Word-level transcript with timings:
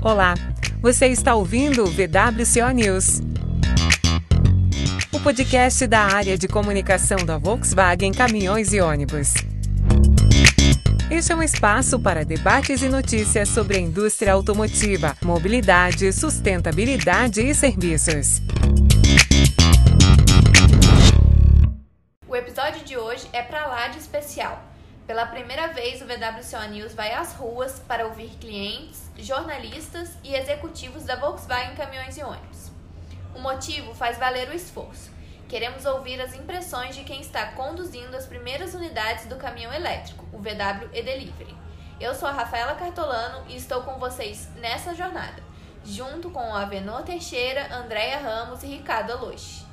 Olá, 0.00 0.34
você 0.80 1.08
está 1.08 1.34
ouvindo 1.34 1.82
o 1.82 1.86
VWCO 1.86 2.70
News. 2.72 3.20
O 5.12 5.18
podcast 5.18 5.84
da 5.88 6.02
área 6.02 6.38
de 6.38 6.46
comunicação 6.46 7.18
da 7.26 7.36
Volkswagen 7.36 8.12
Caminhões 8.12 8.72
e 8.72 8.80
Ônibus. 8.80 9.34
Este 11.10 11.32
é 11.32 11.34
um 11.34 11.42
espaço 11.42 11.98
para 11.98 12.24
debates 12.24 12.80
e 12.80 12.88
notícias 12.88 13.48
sobre 13.48 13.76
a 13.76 13.80
indústria 13.80 14.34
automotiva, 14.34 15.16
mobilidade, 15.20 16.12
sustentabilidade 16.12 17.40
e 17.40 17.52
serviços. 17.52 18.40
O 22.28 22.36
episódio 22.36 22.84
de 22.84 22.96
hoje 22.96 23.26
é 23.32 23.42
para 23.42 23.66
lá 23.66 23.88
de 23.88 23.98
especial. 23.98 24.67
Pela 25.08 25.24
primeira 25.24 25.68
vez, 25.68 26.02
o 26.02 26.04
VWCO 26.04 26.68
News 26.70 26.92
vai 26.92 27.14
às 27.14 27.32
ruas 27.32 27.78
para 27.88 28.04
ouvir 28.04 28.28
clientes, 28.38 29.10
jornalistas 29.16 30.10
e 30.22 30.34
executivos 30.34 31.04
da 31.04 31.16
Volkswagen 31.16 31.74
Caminhões 31.74 32.18
e 32.18 32.22
Ônibus. 32.22 32.70
O 33.34 33.38
motivo 33.38 33.94
faz 33.94 34.18
valer 34.18 34.50
o 34.50 34.52
esforço. 34.52 35.10
Queremos 35.48 35.86
ouvir 35.86 36.20
as 36.20 36.34
impressões 36.34 36.94
de 36.94 37.04
quem 37.04 37.22
está 37.22 37.52
conduzindo 37.52 38.14
as 38.14 38.26
primeiras 38.26 38.74
unidades 38.74 39.24
do 39.24 39.36
caminhão 39.36 39.72
elétrico, 39.72 40.26
o 40.30 40.40
VW 40.40 40.90
e-Delivery. 40.92 41.56
Eu 41.98 42.14
sou 42.14 42.28
a 42.28 42.32
Rafaela 42.32 42.74
Cartolano 42.74 43.46
e 43.48 43.56
estou 43.56 43.80
com 43.84 43.98
vocês 43.98 44.50
nessa 44.56 44.94
jornada, 44.94 45.42
junto 45.86 46.28
com 46.28 46.54
a 46.54 46.60
Avenor 46.64 47.00
Teixeira, 47.02 47.74
Andréia 47.74 48.18
Ramos 48.18 48.62
e 48.62 48.66
Ricardo 48.66 49.12
Aloche. 49.12 49.64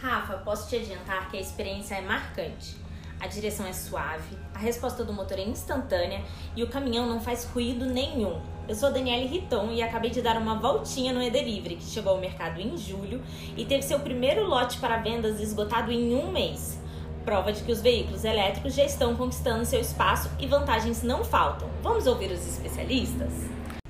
Rafa, 0.00 0.38
posso 0.38 0.68
te 0.68 0.74
adiantar 0.74 1.30
que 1.30 1.36
a 1.36 1.40
experiência 1.40 1.94
é 1.94 2.00
marcante. 2.00 2.81
A 3.22 3.28
direção 3.28 3.64
é 3.64 3.72
suave, 3.72 4.36
a 4.52 4.58
resposta 4.58 5.04
do 5.04 5.12
motor 5.12 5.38
é 5.38 5.44
instantânea 5.44 6.24
e 6.56 6.64
o 6.64 6.68
caminhão 6.68 7.06
não 7.06 7.20
faz 7.20 7.44
ruído 7.44 7.86
nenhum. 7.86 8.42
Eu 8.68 8.74
sou 8.74 8.92
Daniele 8.92 9.28
Riton 9.28 9.70
e 9.70 9.80
acabei 9.80 10.10
de 10.10 10.20
dar 10.20 10.36
uma 10.36 10.56
voltinha 10.56 11.12
no 11.12 11.22
e-delivery, 11.22 11.76
que 11.76 11.84
chegou 11.84 12.14
ao 12.14 12.18
mercado 12.18 12.60
em 12.60 12.76
julho 12.76 13.22
e 13.56 13.64
teve 13.64 13.82
seu 13.82 14.00
primeiro 14.00 14.44
lote 14.44 14.78
para 14.78 14.96
vendas 14.96 15.38
esgotado 15.38 15.92
em 15.92 16.16
um 16.16 16.32
mês. 16.32 16.80
Prova 17.24 17.52
de 17.52 17.62
que 17.62 17.70
os 17.70 17.80
veículos 17.80 18.24
elétricos 18.24 18.74
já 18.74 18.84
estão 18.84 19.14
conquistando 19.14 19.64
seu 19.64 19.80
espaço 19.80 20.28
e 20.40 20.48
vantagens 20.48 21.04
não 21.04 21.24
faltam. 21.24 21.70
Vamos 21.80 22.08
ouvir 22.08 22.32
os 22.32 22.44
especialistas? 22.44 23.32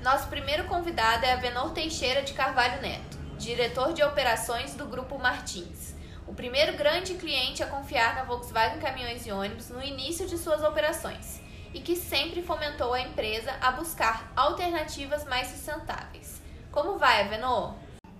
Nosso 0.03 0.29
primeiro 0.29 0.65
convidado 0.65 1.25
é 1.25 1.33
Avenor 1.33 1.71
Teixeira 1.71 2.21
de 2.21 2.35
Carvalho 2.35 2.83
Neto, 2.83 3.17
diretor 3.39 3.95
de 3.95 4.05
operações 4.05 4.75
do 4.75 4.85
Grupo 4.85 5.19
Martins 5.19 5.92
o 6.27 6.35
primeiro 6.35 6.77
grande 6.77 7.15
cliente 7.15 7.63
a 7.63 7.67
confiar 7.67 8.15
na 8.15 8.25
Volkswagen 8.25 8.79
Caminhões 8.79 9.27
e 9.27 9.33
Ônibus 9.33 9.71
no 9.71 9.83
início 9.83 10.27
de 10.27 10.39
suas 10.39 10.63
operações 10.63 11.41
e 11.75 11.81
que 11.81 11.97
sempre 11.97 12.43
fomentou 12.43 12.93
a 12.93 13.01
empresa 13.01 13.53
a 13.61 13.73
buscar 13.73 14.33
alternativas 14.37 15.25
mais 15.25 15.49
sustentáveis. 15.49 16.41
Como 16.71 16.99
vai, 16.99 17.23
Avenor? 17.23 17.75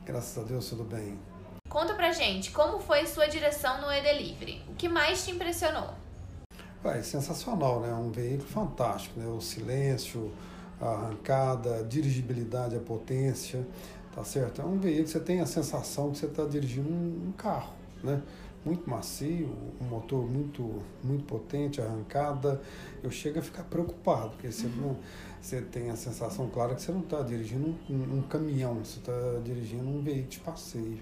Graças 0.05 0.43
a 0.43 0.47
Deus, 0.47 0.69
tudo 0.69 0.85
bem. 0.85 1.19
Conta 1.69 1.95
pra 1.95 2.13
gente, 2.13 2.51
como 2.51 2.81
foi 2.81 3.07
sua 3.07 3.27
direção 3.29 3.81
no 3.81 3.91
e-delivery? 3.93 4.63
O 4.69 4.75
que 4.75 4.89
mais 4.89 5.25
te 5.25 5.31
impressionou? 5.31 5.95
É 6.85 7.03
sensacional, 7.03 7.81
né? 7.81 7.93
Um 7.95 8.11
veículo 8.11 8.49
fantástico, 8.49 9.19
né? 9.19 9.27
O 9.27 9.41
silêncio, 9.41 10.35
a 10.81 10.87
arrancada, 10.87 11.77
a 11.77 11.83
dirigibilidade, 11.83 12.77
a 12.77 12.81
potência, 12.81 13.67
tá 14.15 14.25
certo? 14.25 14.61
É 14.61 14.65
um 14.65 14.79
veículo 14.79 15.05
que 15.05 15.11
você 15.11 15.21
tem 15.21 15.41
a 15.41 15.47
sensação 15.47 16.11
que 16.11 16.19
você 16.19 16.27
está 16.27 16.45
dirigindo 16.45 16.91
um 16.91 17.33
carro 17.39 17.82
né? 18.03 18.23
muito 18.65 18.89
macio, 18.89 19.51
um 19.81 19.85
motor 19.85 20.25
muito, 20.25 20.83
muito 21.03 21.25
potente, 21.25 21.81
arrancada, 21.81 22.63
eu 23.03 23.11
chego 23.11 23.39
a 23.39 23.43
ficar 23.43 23.65
preocupado, 23.65 24.31
porque 24.31 24.53
você, 24.53 24.69
não, 24.69 24.97
você 25.41 25.61
tem 25.61 25.91
a 25.91 25.97
sensação 25.97 26.49
clara 26.49 26.75
que 26.75 26.83
você 26.83 26.93
não 26.93 27.01
está 27.01 27.23
dirigindo 27.23 27.77
um, 27.91 28.19
um, 28.19 28.23
caminhão, 28.23 28.77
você 28.77 28.99
está 28.99 29.13
dirigindo 29.43 29.89
um 29.89 30.01
veículo 30.01 30.29
de 30.29 30.41
passeio. 30.41 31.01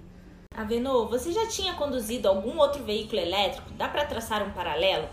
Avenor, 0.55 1.09
você 1.09 1.33
já 1.33 1.47
tinha 1.49 1.75
conduzido 1.75 2.29
algum 2.29 2.59
outro 2.59 2.83
veículo 2.83 3.21
elétrico? 3.21 3.71
Dá 3.75 3.89
para 3.89 4.05
traçar 4.05 4.43
um 4.43 4.53
paralelo? 4.53 5.09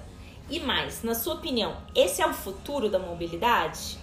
E 0.49 0.59
mais, 0.61 1.03
na 1.03 1.13
sua 1.13 1.35
opinião, 1.35 1.75
esse 1.93 2.21
é 2.21 2.27
o 2.27 2.33
futuro 2.33 2.89
da 2.89 2.97
mobilidade? 2.97 3.99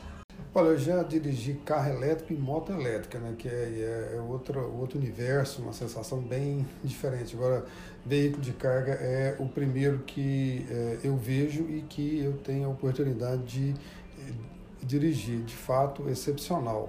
Olha, 0.57 0.69
eu 0.69 0.79
já 0.79 1.03
dirigi 1.03 1.55
carro 1.65 1.91
elétrico 1.91 2.33
e 2.33 2.37
moto 2.37 2.71
elétrica, 2.71 3.19
né? 3.19 3.35
Que 3.37 3.49
é, 3.49 4.13
é 4.15 4.21
outro, 4.21 4.73
outro 4.79 5.01
universo, 5.01 5.61
uma 5.61 5.73
sensação 5.73 6.21
bem 6.21 6.65
diferente. 6.85 7.35
Agora, 7.35 7.67
veículo 8.07 8.41
de 8.41 8.53
carga 8.53 8.93
é 8.93 9.35
o 9.41 9.49
primeiro 9.49 9.99
que 10.07 10.65
é, 10.71 10.99
eu 11.03 11.17
vejo 11.17 11.65
e 11.65 11.83
que 11.83 12.21
eu 12.23 12.35
tenho 12.35 12.67
a 12.67 12.69
oportunidade 12.69 13.43
de 13.43 13.75
eh, 14.21 14.33
dirigir, 14.81 15.41
de 15.41 15.57
fato, 15.57 16.09
excepcional. 16.09 16.89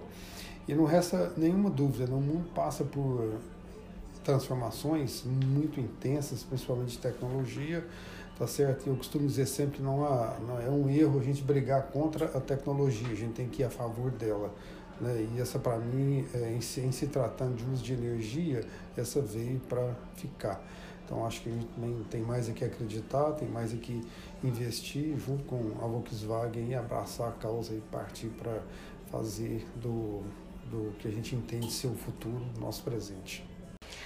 E 0.67 0.75
não 0.75 0.85
resta 0.85 1.33
nenhuma 1.35 1.71
dúvida, 1.71 2.05
né? 2.05 2.13
o 2.13 2.21
mundo 2.21 2.47
passa 2.53 2.83
por 2.83 3.33
transformações 4.25 5.23
muito 5.23 5.79
intensas, 5.79 6.43
principalmente 6.43 6.93
de 6.93 6.97
tecnologia, 6.97 7.85
tá 8.37 8.47
certo? 8.47 8.87
Eu 8.87 8.95
costumo 8.95 9.25
dizer 9.27 9.45
sempre 9.45 9.81
não, 9.81 10.03
há, 10.03 10.37
não 10.45 10.59
é 10.59 10.69
um 10.69 10.89
erro 10.89 11.19
a 11.19 11.23
gente 11.23 11.43
brigar 11.43 11.83
contra 11.83 12.25
a 12.35 12.41
tecnologia, 12.41 13.07
a 13.07 13.15
gente 13.15 13.33
tem 13.33 13.47
que 13.47 13.61
ir 13.61 13.65
a 13.65 13.69
favor 13.69 14.11
dela. 14.11 14.51
Né? 14.99 15.27
E 15.35 15.39
essa, 15.39 15.59
para 15.59 15.77
mim, 15.77 16.25
é, 16.33 16.51
em, 16.51 16.59
se, 16.59 16.81
em 16.81 16.91
se 16.91 17.07
tratando 17.07 17.55
de 17.55 17.63
uso 17.65 17.83
de 17.83 17.93
energia, 17.93 18.65
essa 18.97 19.21
veio 19.21 19.59
para 19.69 19.93
ficar. 20.15 20.61
Então, 21.05 21.23
acho 21.23 21.43
que 21.43 21.49
a 21.49 21.51
gente 21.51 21.67
também 21.67 22.03
tem 22.09 22.21
mais 22.21 22.49
aqui 22.49 22.65
acreditar, 22.65 23.33
tem 23.33 23.47
mais 23.47 23.71
aqui 23.71 24.01
investir 24.43 25.15
junto 25.19 25.43
com 25.43 25.57
a 25.79 25.85
Volkswagen 25.85 26.69
e 26.69 26.73
abraçar 26.73 27.29
a 27.29 27.31
causa 27.33 27.75
e 27.75 27.81
partir 27.91 28.29
para 28.29 28.59
fazer 29.11 29.67
do, 29.75 30.23
do 30.71 30.95
que 30.97 31.07
a 31.07 31.11
gente 31.11 31.35
entende 31.35 31.71
ser 31.71 31.87
o 31.87 31.95
futuro, 31.95 32.43
nosso 32.59 32.81
presente 32.81 33.54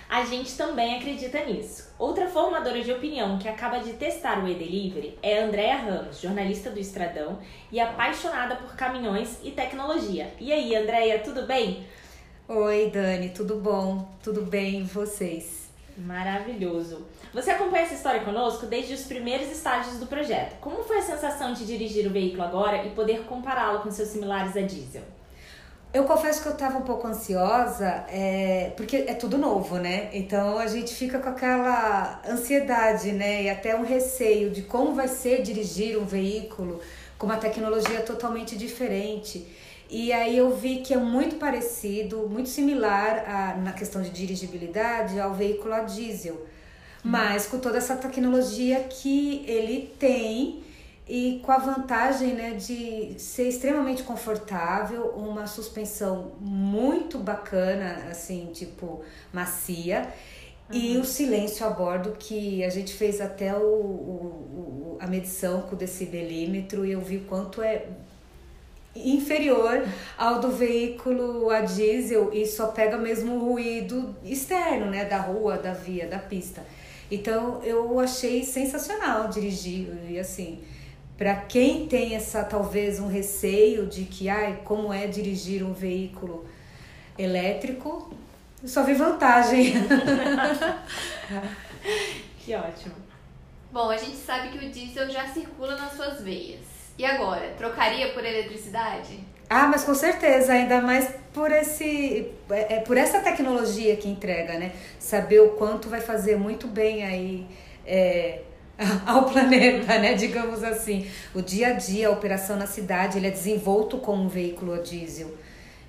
a 0.10 0.26
gente 0.26 0.58
também 0.58 0.98
acredita 0.98 1.46
nisso. 1.46 1.94
Outra 2.00 2.28
formadora 2.28 2.82
de 2.82 2.92
opinião 2.92 3.38
que 3.38 3.48
acaba 3.48 3.78
de 3.78 3.94
testar 3.94 4.44
o 4.44 4.48
e-delivery 4.48 5.20
é 5.22 5.38
Andréa 5.38 5.78
Ramos, 5.78 6.20
jornalista 6.20 6.72
do 6.72 6.80
Estradão 6.80 7.38
e 7.72 7.80
apaixonada 7.80 8.56
por 8.56 8.76
caminhões 8.76 9.38
e 9.44 9.52
tecnologia. 9.52 10.34
E 10.40 10.52
aí, 10.52 10.76
Andréia, 10.76 11.20
tudo 11.20 11.46
bem? 11.46 11.86
Oi, 12.48 12.90
Dani, 12.90 13.30
tudo 13.30 13.58
bom? 13.58 14.10
Tudo 14.24 14.42
bem 14.42 14.80
e 14.80 14.84
vocês? 14.84 15.70
Maravilhoso. 15.96 17.06
Você 17.32 17.52
acompanha 17.52 17.84
essa 17.84 17.94
história 17.94 18.22
conosco 18.22 18.66
desde 18.66 18.96
os 18.96 19.04
primeiros 19.04 19.52
estágios 19.52 20.00
do 20.00 20.08
projeto. 20.08 20.60
Como 20.60 20.84
foi 20.84 20.98
a 20.98 21.04
sensação 21.04 21.54
de 21.54 21.68
dirigir 21.68 22.08
o 22.08 22.12
veículo 22.12 22.42
agora 22.42 22.84
e 22.84 22.90
poder 22.92 23.26
compará-lo 23.26 23.82
com 23.82 23.92
seus 23.92 24.10
similares 24.10 24.58
a 24.58 24.62
diesel? 24.62 25.04
Eu 25.92 26.04
confesso 26.04 26.44
que 26.44 26.48
eu 26.48 26.54
estava 26.54 26.78
um 26.78 26.84
pouco 26.84 27.08
ansiosa, 27.08 28.06
é, 28.10 28.72
porque 28.78 28.96
é 29.08 29.16
tudo 29.16 29.40
novo, 29.40 29.78
né? 29.78 30.10
Então 30.14 30.60
a 30.60 30.68
gente 30.68 30.94
fica 30.94 31.18
com 31.18 31.30
aquela 31.30 32.22
ansiedade, 32.30 33.12
né? 33.12 33.44
E 33.44 33.50
até 33.50 33.76
um 33.76 33.84
receio 33.84 34.52
de 34.52 34.62
como 34.62 34.94
vai 34.94 35.08
ser 35.08 35.42
dirigir 35.42 35.98
um 35.98 36.06
veículo 36.06 36.80
com 37.18 37.26
uma 37.26 37.38
tecnologia 37.38 38.02
totalmente 38.02 38.56
diferente. 38.56 39.48
E 39.90 40.14
aí 40.14 40.38
eu 40.38 40.56
vi 40.56 40.82
que 40.82 40.94
é 40.94 40.98
muito 40.98 41.38
parecido, 41.38 42.30
muito 42.30 42.50
similar 42.50 43.26
a, 43.28 43.58
na 43.58 43.74
questão 43.74 44.04
de 44.04 44.12
dirigibilidade 44.12 45.20
ao 45.20 45.34
veículo 45.34 45.74
a 45.74 45.80
diesel, 45.80 46.36
hum. 46.36 46.40
mas 47.04 47.48
com 47.48 47.58
toda 47.58 47.80
essa 47.80 47.96
tecnologia 47.96 48.82
que 48.82 49.44
ele 49.48 49.92
tem 49.98 50.62
e 51.10 51.40
com 51.44 51.52
a 51.52 51.58
vantagem 51.58 52.36
né, 52.36 52.52
de 52.52 53.16
ser 53.18 53.50
extremamente 53.50 54.04
confortável, 54.04 55.08
uma 55.18 55.48
suspensão 55.48 56.34
muito 56.40 57.18
bacana, 57.18 58.06
assim, 58.12 58.52
tipo, 58.54 59.02
macia. 59.34 60.08
Uhum. 60.72 60.80
E 60.80 60.98
o 60.98 61.04
silêncio 61.04 61.66
a 61.66 61.72
bordo, 61.72 62.16
que 62.20 62.64
a 62.64 62.70
gente 62.70 62.94
fez 62.94 63.20
até 63.20 63.56
o, 63.56 63.60
o, 63.60 64.98
a 65.00 65.08
medição 65.08 65.64
com 65.64 65.74
o 65.74 65.76
decibelímetro 65.76 66.86
e 66.86 66.92
eu 66.92 67.02
vi 67.02 67.18
o 67.18 67.22
quanto 67.22 67.64
é 67.64 67.88
inferior 68.96 69.84
ao 70.16 70.40
do 70.40 70.52
veículo 70.52 71.50
a 71.50 71.62
diesel 71.62 72.30
e 72.32 72.46
só 72.46 72.68
pega 72.68 73.00
mesmo 73.00 73.36
o 73.36 73.40
ruído 73.40 74.16
externo, 74.24 74.86
né, 74.92 75.06
da 75.06 75.18
rua, 75.18 75.58
da 75.58 75.74
via, 75.74 76.06
da 76.06 76.20
pista. 76.20 76.64
Então 77.10 77.64
eu 77.64 78.00
achei 78.00 78.44
sensacional 78.44 79.28
dirigir 79.30 79.88
e 80.08 80.20
assim, 80.20 80.60
para 81.20 81.36
quem 81.36 81.86
tem 81.86 82.16
essa 82.16 82.44
talvez 82.44 83.00
um 83.00 83.08
receio 83.08 83.86
de 83.86 84.06
que 84.06 84.30
ai 84.30 84.62
como 84.64 84.92
é 84.92 85.06
dirigir 85.06 85.64
um 85.64 85.74
veículo 85.74 86.48
elétrico 87.18 88.12
só 88.66 88.84
vi 88.84 88.94
vantagem. 88.94 89.74
Que 92.40 92.56
ótimo. 92.56 92.96
Bom 93.72 93.90
a 93.92 93.98
gente 93.98 94.18
sabe 94.18 94.50
que 94.50 94.66
o 94.66 94.70
diesel 94.70 95.10
já 95.10 95.28
circula 95.28 95.78
nas 95.78 95.94
suas 95.94 96.20
veias. 96.22 96.62
E 96.98 97.06
agora 97.06 97.54
trocaria 97.58 98.12
por 98.12 98.26
eletricidade? 98.26 99.20
Ah 99.50 99.68
mas 99.68 99.84
com 99.84 99.94
certeza 99.94 100.54
ainda 100.54 100.82
mais 100.82 101.14
por 101.32 101.52
esse 101.52 102.32
é, 102.50 102.78
é 102.78 102.80
por 102.80 102.98
essa 102.98 103.20
tecnologia 103.20 103.96
que 103.98 104.10
entrega 104.10 104.58
né? 104.58 104.72
Saber 104.98 105.40
o 105.42 105.52
quanto 105.52 105.90
vai 105.90 106.02
fazer 106.02 106.38
muito 106.38 106.68
bem 106.68 107.06
aí 107.06 107.48
é, 107.86 108.42
ao 109.06 109.26
planeta, 109.26 110.00
né? 110.00 110.14
Digamos 110.14 110.64
assim. 110.64 111.10
O 111.34 111.42
dia 111.42 111.70
a 111.70 111.74
dia, 111.74 112.08
a 112.08 112.12
operação 112.12 112.56
na 112.56 112.66
cidade, 112.66 113.18
ele 113.18 113.28
é 113.28 113.32
desenvolto 113.32 113.98
com 113.98 114.16
um 114.16 114.28
veículo 114.28 114.74
a 114.74 114.82
diesel. 114.82 115.38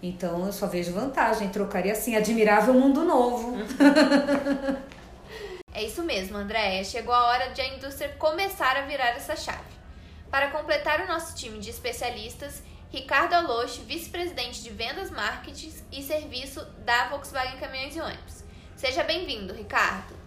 Então 0.02 0.46
eu 0.46 0.52
só 0.52 0.66
vejo 0.66 0.92
vantagem, 0.92 1.50
trocaria 1.50 1.92
assim, 1.92 2.16
admirável 2.16 2.75
mundo 2.75 3.04
novo. 3.04 3.56
é 5.72 5.84
isso 5.84 6.02
mesmo, 6.02 6.37
Andréia. 6.37 6.82
Chegou 6.84 7.14
a 7.14 7.26
hora 7.26 7.50
de 7.50 7.60
a 7.60 7.75
indústria 7.75 8.08
começar 8.19 8.76
a 8.76 8.82
virar 8.82 9.10
essa 9.10 9.37
chave. 9.37 9.81
Para 10.31 10.50
completar 10.50 11.00
o 11.00 11.08
nosso 11.08 11.37
time 11.37 11.58
de 11.58 11.70
especialistas, 11.70 12.62
Ricardo 12.90 13.34
Aloche, 13.34 13.82
vice-presidente 13.82 14.62
de 14.62 14.70
vendas, 14.70 15.10
marketing 15.10 15.72
e 15.92 16.02
serviço 16.02 16.64
da 16.84 17.08
Volkswagen 17.08 17.58
Caminhões 17.58 17.94
e 17.94 18.00
Ônibus. 18.00 18.44
Seja 18.75 19.04
bem-vindo, 19.04 19.52
Ricardo. 19.52 20.19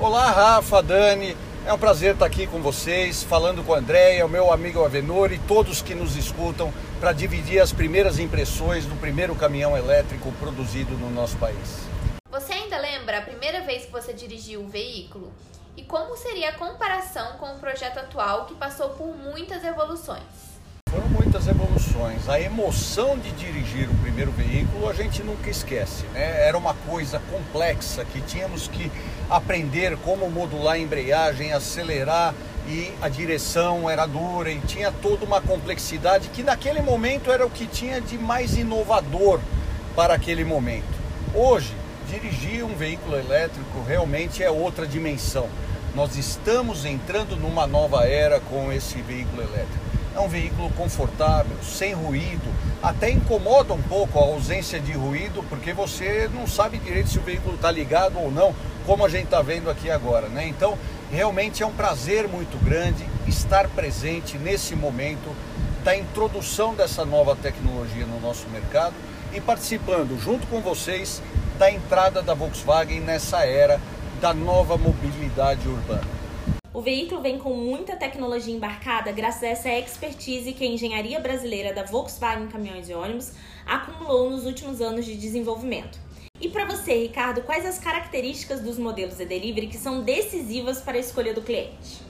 Olá, 0.00 0.30
Rafa, 0.30 0.82
Dani. 0.82 1.36
É 1.66 1.74
um 1.74 1.78
prazer 1.78 2.14
estar 2.14 2.24
aqui 2.24 2.46
com 2.46 2.62
vocês, 2.62 3.22
falando 3.22 3.62
com 3.62 3.74
a 3.74 3.78
Andréia, 3.78 4.24
o 4.24 4.30
meu 4.30 4.50
amigo 4.50 4.82
Avenor 4.82 5.30
e 5.30 5.38
todos 5.40 5.82
que 5.82 5.94
nos 5.94 6.16
escutam 6.16 6.72
para 6.98 7.12
dividir 7.12 7.60
as 7.60 7.70
primeiras 7.70 8.18
impressões 8.18 8.86
do 8.86 8.96
primeiro 8.96 9.34
caminhão 9.34 9.76
elétrico 9.76 10.32
produzido 10.40 10.96
no 10.96 11.10
nosso 11.10 11.36
país. 11.36 11.86
Você 12.30 12.54
ainda 12.54 12.78
lembra 12.78 13.18
a 13.18 13.20
primeira 13.20 13.60
vez 13.60 13.84
que 13.84 13.92
você 13.92 14.14
dirigiu 14.14 14.62
o 14.62 14.68
veículo? 14.68 15.30
E 15.76 15.82
como 15.82 16.16
seria 16.16 16.48
a 16.48 16.54
comparação 16.54 17.36
com 17.36 17.56
o 17.56 17.58
projeto 17.58 17.98
atual 17.98 18.46
que 18.46 18.54
passou 18.54 18.88
por 18.90 19.14
muitas 19.14 19.62
evoluções? 19.62 20.49
Foram 20.90 21.08
muitas 21.08 21.46
evoluções. 21.46 22.28
A 22.28 22.40
emoção 22.40 23.16
de 23.16 23.30
dirigir 23.30 23.88
o 23.88 23.94
primeiro 23.98 24.32
veículo 24.32 24.88
a 24.88 24.92
gente 24.92 25.22
nunca 25.22 25.48
esquece. 25.48 26.04
Né? 26.12 26.48
Era 26.48 26.58
uma 26.58 26.74
coisa 26.74 27.22
complexa 27.30 28.04
que 28.04 28.20
tínhamos 28.20 28.66
que 28.66 28.90
aprender 29.30 29.96
como 29.98 30.28
modular 30.28 30.74
a 30.74 30.78
embreagem, 30.78 31.52
acelerar 31.52 32.34
e 32.66 32.92
a 33.00 33.08
direção 33.08 33.88
era 33.88 34.04
dura 34.04 34.50
e 34.50 34.58
tinha 34.62 34.90
toda 34.90 35.24
uma 35.24 35.40
complexidade 35.40 36.28
que 36.30 36.42
naquele 36.42 36.82
momento 36.82 37.30
era 37.30 37.46
o 37.46 37.50
que 37.50 37.66
tinha 37.66 38.00
de 38.00 38.18
mais 38.18 38.58
inovador 38.58 39.38
para 39.94 40.14
aquele 40.14 40.44
momento. 40.44 40.98
Hoje, 41.32 41.72
dirigir 42.08 42.64
um 42.64 42.74
veículo 42.74 43.16
elétrico 43.16 43.80
realmente 43.86 44.42
é 44.42 44.50
outra 44.50 44.88
dimensão. 44.88 45.48
Nós 45.94 46.16
estamos 46.16 46.84
entrando 46.84 47.36
numa 47.36 47.64
nova 47.64 48.08
era 48.08 48.40
com 48.40 48.72
esse 48.72 49.00
veículo 49.02 49.42
elétrico. 49.42 49.99
É 50.14 50.18
um 50.18 50.28
veículo 50.28 50.70
confortável, 50.70 51.56
sem 51.62 51.94
ruído, 51.94 52.52
até 52.82 53.10
incomoda 53.10 53.72
um 53.72 53.82
pouco 53.82 54.18
a 54.18 54.22
ausência 54.22 54.80
de 54.80 54.92
ruído, 54.92 55.44
porque 55.48 55.72
você 55.72 56.28
não 56.34 56.46
sabe 56.46 56.78
direito 56.78 57.10
se 57.10 57.18
o 57.18 57.22
veículo 57.22 57.54
está 57.54 57.70
ligado 57.70 58.18
ou 58.18 58.30
não, 58.30 58.54
como 58.84 59.04
a 59.04 59.08
gente 59.08 59.24
está 59.24 59.40
vendo 59.40 59.70
aqui 59.70 59.90
agora, 59.90 60.28
né? 60.28 60.48
Então, 60.48 60.76
realmente 61.12 61.62
é 61.62 61.66
um 61.66 61.72
prazer 61.72 62.26
muito 62.26 62.62
grande 62.64 63.06
estar 63.28 63.68
presente 63.68 64.36
nesse 64.36 64.74
momento 64.74 65.34
da 65.84 65.96
introdução 65.96 66.74
dessa 66.74 67.04
nova 67.04 67.36
tecnologia 67.36 68.04
no 68.04 68.20
nosso 68.20 68.48
mercado 68.48 68.94
e 69.32 69.40
participando 69.40 70.20
junto 70.20 70.46
com 70.48 70.60
vocês 70.60 71.22
da 71.58 71.70
entrada 71.70 72.20
da 72.20 72.34
Volkswagen 72.34 73.00
nessa 73.00 73.44
era 73.44 73.80
da 74.20 74.34
nova 74.34 74.76
mobilidade 74.76 75.68
urbana. 75.68 76.19
O 76.80 76.82
veículo 76.82 77.20
vem 77.20 77.36
com 77.36 77.52
muita 77.52 77.94
tecnologia 77.94 78.54
embarcada 78.54 79.12
graças 79.12 79.42
a 79.42 79.48
essa 79.48 79.68
expertise 79.68 80.54
que 80.54 80.64
a 80.64 80.66
engenharia 80.66 81.20
brasileira 81.20 81.74
da 81.74 81.84
Volkswagen 81.84 82.46
Caminhões 82.46 82.88
e 82.88 82.94
Ônibus 82.94 83.32
acumulou 83.66 84.30
nos 84.30 84.46
últimos 84.46 84.80
anos 84.80 85.04
de 85.04 85.14
desenvolvimento. 85.14 85.98
E 86.40 86.48
para 86.48 86.64
você, 86.64 86.94
Ricardo, 86.94 87.42
quais 87.42 87.66
as 87.66 87.78
características 87.78 88.62
dos 88.62 88.78
modelos 88.78 89.18
de 89.18 89.26
delivery 89.26 89.66
que 89.66 89.76
são 89.76 90.02
decisivas 90.02 90.80
para 90.80 90.96
a 90.96 91.00
escolha 91.00 91.34
do 91.34 91.42
cliente? 91.42 92.00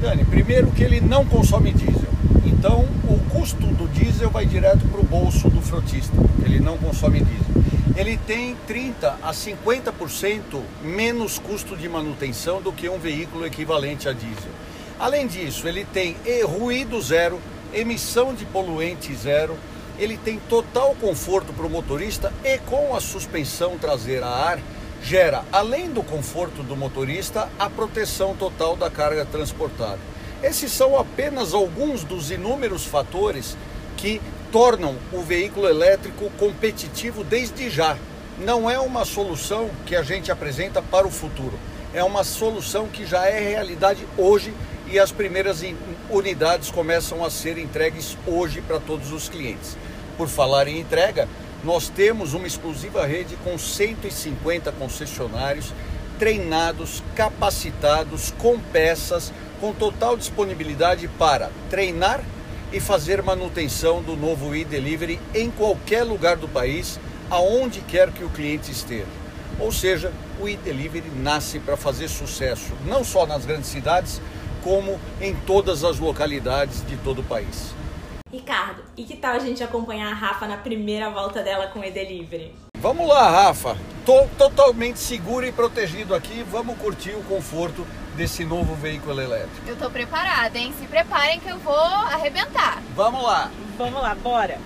Dani, 0.00 0.24
primeiro 0.24 0.72
que 0.72 0.82
ele 0.82 1.00
não 1.00 1.24
consome 1.24 1.72
diesel. 1.72 2.09
Então, 2.50 2.86
o 3.08 3.18
custo 3.30 3.66
do 3.66 3.88
diesel 3.88 4.30
vai 4.30 4.44
direto 4.44 4.86
para 4.88 5.00
o 5.00 5.04
bolso 5.04 5.48
do 5.48 5.62
frotista. 5.62 6.12
Ele 6.44 6.60
não 6.60 6.76
consome 6.76 7.20
diesel 7.20 7.60
ele 8.00 8.16
tem 8.16 8.56
30 8.66 9.18
a 9.22 9.30
50% 9.30 10.62
menos 10.82 11.38
custo 11.38 11.76
de 11.76 11.86
manutenção 11.86 12.62
do 12.62 12.72
que 12.72 12.88
um 12.88 12.98
veículo 12.98 13.44
equivalente 13.44 14.08
a 14.08 14.12
diesel. 14.14 14.50
Além 14.98 15.26
disso, 15.26 15.68
ele 15.68 15.84
tem 15.84 16.16
ruído 16.44 17.00
zero, 17.02 17.38
emissão 17.74 18.32
de 18.32 18.46
poluente 18.46 19.14
zero, 19.14 19.54
ele 19.98 20.16
tem 20.16 20.38
total 20.48 20.94
conforto 20.98 21.52
para 21.52 21.66
o 21.66 21.70
motorista 21.70 22.32
e 22.42 22.56
com 22.58 22.96
a 22.96 23.00
suspensão 23.00 23.76
traseira 23.76 24.24
a 24.24 24.48
ar, 24.50 24.60
gera, 25.02 25.44
além 25.52 25.90
do 25.90 26.02
conforto 26.02 26.62
do 26.62 26.74
motorista, 26.74 27.50
a 27.58 27.68
proteção 27.68 28.34
total 28.34 28.76
da 28.76 28.88
carga 28.88 29.26
transportada. 29.26 30.00
Esses 30.42 30.72
são 30.72 30.98
apenas 30.98 31.52
alguns 31.52 32.02
dos 32.02 32.30
inúmeros 32.30 32.86
fatores 32.86 33.56
que 33.96 34.22
tornam 34.50 34.96
o 35.12 35.20
veículo 35.20 35.68
elétrico 35.68 36.30
competitivo 36.38 37.22
desde 37.22 37.68
já. 37.68 37.96
Não 38.38 38.70
é 38.70 38.78
uma 38.78 39.04
solução 39.04 39.70
que 39.84 39.94
a 39.94 40.02
gente 40.02 40.32
apresenta 40.32 40.80
para 40.80 41.06
o 41.06 41.10
futuro, 41.10 41.58
é 41.92 42.02
uma 42.02 42.24
solução 42.24 42.88
que 42.88 43.04
já 43.04 43.26
é 43.26 43.38
realidade 43.38 44.06
hoje 44.16 44.54
e 44.90 44.98
as 44.98 45.12
primeiras 45.12 45.62
unidades 46.08 46.70
começam 46.70 47.22
a 47.22 47.30
ser 47.30 47.58
entregues 47.58 48.16
hoje 48.26 48.62
para 48.62 48.80
todos 48.80 49.12
os 49.12 49.28
clientes. 49.28 49.76
Por 50.16 50.26
falar 50.26 50.68
em 50.68 50.80
entrega, 50.80 51.28
nós 51.62 51.90
temos 51.90 52.32
uma 52.32 52.46
exclusiva 52.46 53.04
rede 53.04 53.36
com 53.44 53.58
150 53.58 54.72
concessionários 54.72 55.74
treinados, 56.18 57.02
capacitados, 57.14 58.32
com 58.38 58.58
peças, 58.58 59.32
com 59.60 59.72
total 59.72 60.16
disponibilidade 60.16 61.06
para 61.18 61.50
treinar 61.68 62.20
e 62.72 62.80
fazer 62.80 63.22
manutenção 63.22 64.02
do 64.02 64.16
novo 64.16 64.54
e-delivery 64.54 65.20
em 65.34 65.50
qualquer 65.50 66.02
lugar 66.02 66.36
do 66.36 66.48
país, 66.48 66.98
aonde 67.28 67.80
quer 67.82 68.10
que 68.10 68.24
o 68.24 68.30
cliente 68.30 68.70
esteja. 68.70 69.06
Ou 69.58 69.70
seja, 69.70 70.12
o 70.40 70.48
e-delivery 70.48 71.10
nasce 71.16 71.58
para 71.58 71.76
fazer 71.76 72.08
sucesso, 72.08 72.72
não 72.86 73.04
só 73.04 73.26
nas 73.26 73.44
grandes 73.44 73.68
cidades, 73.68 74.20
como 74.62 74.98
em 75.20 75.34
todas 75.34 75.84
as 75.84 75.98
localidades 75.98 76.84
de 76.86 76.96
todo 76.98 77.20
o 77.20 77.24
país. 77.24 77.74
Ricardo, 78.32 78.82
e 78.96 79.04
que 79.04 79.16
tal 79.16 79.34
a 79.34 79.38
gente 79.40 79.62
acompanhar 79.62 80.12
a 80.12 80.14
Rafa 80.14 80.46
na 80.46 80.56
primeira 80.56 81.10
volta 81.10 81.42
dela 81.42 81.66
com 81.66 81.80
o 81.80 81.84
e-delivery? 81.84 82.54
Vamos 82.76 83.06
lá, 83.08 83.28
Rafa. 83.28 83.76
Tô 84.06 84.26
totalmente 84.38 84.98
seguro 84.98 85.44
e 85.44 85.52
protegido 85.52 86.14
aqui. 86.14 86.42
Vamos 86.50 86.78
curtir 86.78 87.10
o 87.10 87.22
conforto 87.24 87.84
desse 88.16 88.44
novo 88.44 88.74
veículo 88.74 89.20
elétrico. 89.20 89.66
Eu 89.66 89.76
tô 89.76 89.90
preparada, 89.90 90.58
hein? 90.58 90.74
Se 90.78 90.86
preparem 90.86 91.40
que 91.40 91.48
eu 91.48 91.58
vou 91.58 91.74
arrebentar. 91.74 92.82
Vamos 92.94 93.22
lá. 93.22 93.50
Vamos 93.76 94.00
lá, 94.02 94.14
bora. 94.14 94.58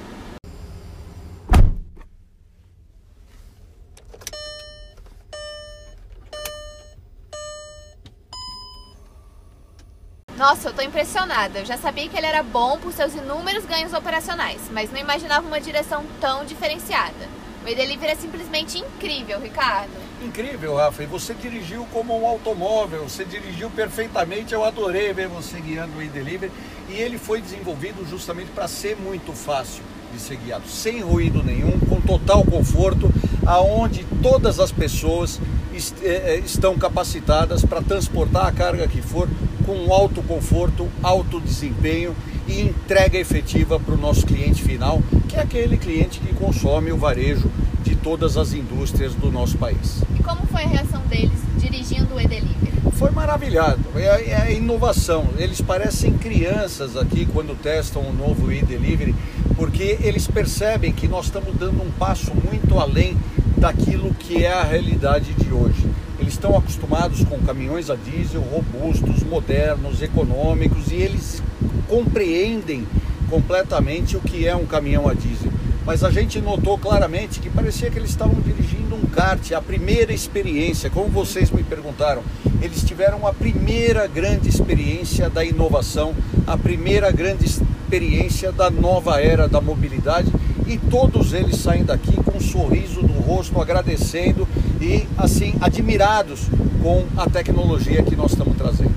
Nossa, 10.37 10.69
eu 10.69 10.75
tô 10.75 10.83
impressionada. 10.83 11.61
Eu 11.61 11.64
já 11.64 11.78
sabia 11.78 12.09
que 12.09 12.16
ele 12.19 12.26
era 12.26 12.42
bom 12.42 12.78
por 12.78 12.92
seus 12.92 13.14
inúmeros 13.14 13.64
ganhos 13.64 13.92
operacionais, 13.95 14.61
mas 14.71 14.90
não 14.92 14.99
imaginava 14.99 15.47
uma 15.47 15.61
direção 15.61 16.04
tão 16.21 16.45
diferenciada. 16.45 17.28
O 17.64 17.69
e-delivery 17.69 18.12
é 18.12 18.14
simplesmente 18.14 18.78
incrível, 18.78 19.40
Ricardo. 19.40 20.03
Incrível, 20.25 20.76
Rafa. 20.76 21.02
E 21.02 21.07
você 21.07 21.35
dirigiu 21.35 21.87
como 21.93 22.19
um 22.19 22.26
automóvel, 22.26 23.04
você 23.04 23.25
dirigiu 23.25 23.69
perfeitamente. 23.69 24.54
Eu 24.54 24.64
adorei 24.64 25.12
ver 25.12 25.28
você 25.28 25.61
guiando 25.61 25.99
o 25.99 26.02
e-delivery. 26.02 26.50
E 26.88 26.95
ele 26.95 27.19
foi 27.19 27.40
desenvolvido 27.40 28.09
justamente 28.09 28.49
para 28.49 28.66
ser 28.66 28.97
muito 28.97 29.33
fácil 29.33 29.83
de 30.12 30.21
ser 30.21 30.37
guiado, 30.37 30.69
sem 30.69 31.00
ruído 31.00 31.43
nenhum, 31.43 31.78
com 31.81 32.00
total 32.00 32.45
conforto, 32.45 33.12
aonde 33.45 34.07
todas 34.23 34.61
as 34.61 34.71
pessoas 34.71 35.40
est 35.75 35.95
eh, 36.04 36.40
estão 36.45 36.78
capacitadas 36.78 37.64
para 37.64 37.83
transportar 37.83 38.47
a 38.47 38.52
carga 38.52 38.87
que 38.87 39.02
for 39.02 39.28
com 39.66 39.93
alto 39.93 40.23
conforto, 40.23 40.88
alto 41.02 41.40
desempenho 41.40 42.14
e 42.47 42.61
entrega 42.61 43.19
efetiva 43.19 43.81
para 43.81 43.95
o 43.95 43.99
nosso 43.99 44.25
cliente 44.25 44.62
final, 44.62 45.02
que 45.28 45.37
é 45.37 45.40
aquele 45.40 45.76
cliente 45.76 46.21
que 46.21 46.33
consome 46.33 46.93
o 46.93 46.97
varejo 46.97 47.50
de 47.83 47.97
todas 47.97 48.37
as 48.37 48.52
indústrias 48.52 49.14
do 49.14 49.33
nosso 49.33 49.59
país. 49.59 50.00
Como 50.25 50.47
foi 50.47 50.62
a 50.62 50.66
reação 50.66 51.02
deles 51.02 51.38
dirigindo 51.59 52.14
o 52.14 52.21
e-delivery? 52.21 52.73
Foi 52.93 53.11
maravilhado, 53.11 53.83
é, 53.95 54.49
é 54.49 54.54
inovação. 54.54 55.28
Eles 55.37 55.61
parecem 55.61 56.16
crianças 56.16 56.97
aqui 56.97 57.26
quando 57.26 57.54
testam 57.61 58.02
o 58.02 58.12
novo 58.12 58.50
e-delivery, 58.50 59.14
porque 59.54 59.99
eles 60.00 60.26
percebem 60.26 60.93
que 60.93 61.07
nós 61.07 61.26
estamos 61.26 61.54
dando 61.57 61.83
um 61.83 61.90
passo 61.90 62.33
muito 62.35 62.78
além 62.78 63.19
daquilo 63.59 64.14
que 64.14 64.45
é 64.45 64.52
a 64.52 64.62
realidade 64.62 65.35
de 65.35 65.52
hoje. 65.52 65.87
Eles 66.19 66.33
estão 66.33 66.57
acostumados 66.57 67.23
com 67.25 67.38
caminhões 67.40 67.90
a 67.90 67.97
diesel 67.97 68.40
robustos, 68.40 69.23
modernos, 69.23 70.00
econômicos 70.00 70.90
e 70.90 70.95
eles 70.95 71.43
compreendem 71.87 72.87
completamente 73.28 74.16
o 74.16 74.21
que 74.21 74.47
é 74.47 74.57
um 74.57 74.64
caminhão 74.64 75.07
a 75.07 75.12
diesel. 75.12 75.52
Mas 75.87 76.03
a 76.03 76.11
gente 76.11 76.41
notou 76.41 76.79
claramente 76.79 77.41
que 77.41 77.50
parecia 77.50 77.91
que 77.91 77.99
eles 77.99 78.11
estavam 78.11 78.41
dirigindo 78.41 78.95
um 78.95 79.03
kart, 79.03 79.53
a 79.53 79.61
primeira 79.61 80.14
experiência, 80.14 80.88
como 80.88 81.09
vocês 81.09 81.50
me 81.50 81.62
perguntaram. 81.62 82.23
Eles 82.62 82.83
tiveram 82.83 83.26
a 83.26 83.35
primeira 83.35 84.07
grande 84.07 84.49
experiência 84.49 85.29
da 85.29 85.45
inovação, 85.45 86.14
a 86.47 86.57
primeira 86.57 87.11
grande 87.11 87.45
experiência 87.45 88.50
da 88.50 88.71
nova 88.71 89.21
era 89.21 89.47
da 89.47 89.61
mobilidade 89.61 90.33
e 90.67 90.79
todos 90.79 91.35
eles 91.35 91.57
saem 91.57 91.85
daqui 91.85 92.17
com 92.23 92.38
um 92.38 92.41
sorriso 92.41 93.03
no 93.03 93.21
rosto, 93.21 93.61
agradecendo 93.61 94.49
e 94.81 95.07
assim 95.19 95.55
admirados 95.61 96.49
com 96.83 97.05
a 97.21 97.29
tecnologia 97.29 98.03
que 98.03 98.17
nós 98.17 98.33
estamos 98.33 98.57
trazendo. 98.57 98.95